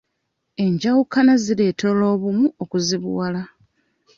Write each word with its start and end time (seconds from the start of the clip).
Enjawukana 0.63 1.33
zireetera 1.43 2.03
obumu 2.13 2.45
okuzibuwala. 2.63 3.41